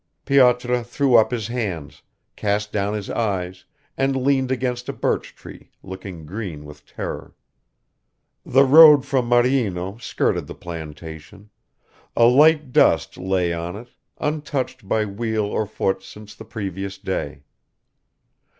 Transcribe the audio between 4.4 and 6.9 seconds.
against a birch tree, looking green with